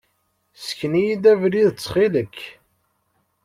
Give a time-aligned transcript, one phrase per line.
[0.59, 2.37] Ssken-iyi-d abrid ttxil-k.